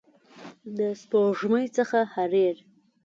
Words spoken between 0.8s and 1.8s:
سپوږمۍ